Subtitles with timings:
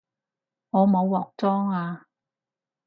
[0.71, 2.07] 我冇鑊裝吖